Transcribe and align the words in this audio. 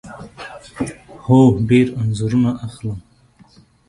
هو، 1.23 1.39
ډیر 1.69 1.87
انځورونه 2.01 2.51
اخلم 2.65 2.99